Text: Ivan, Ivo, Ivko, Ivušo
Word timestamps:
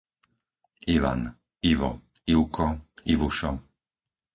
Ivan, 0.95 1.21
Ivo, 1.73 1.91
Ivko, 2.37 2.67
Ivušo 3.13 3.59